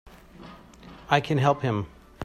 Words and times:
I 1.11 1.19
can 1.21 1.37
help 1.37 1.61
him! 1.61 1.85